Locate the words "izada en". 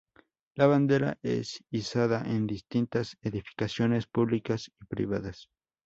1.69-2.47